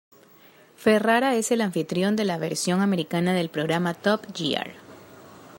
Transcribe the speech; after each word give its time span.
Ferrara 0.77 1.35
es 1.35 1.51
el 1.51 1.61
anfitrión 1.61 2.15
de 2.15 2.25
la 2.25 2.39
versión 2.39 2.81
americana 2.81 3.35
del 3.35 3.51
programa 3.51 3.93
Top 3.93 4.25
Gear. 4.35 4.71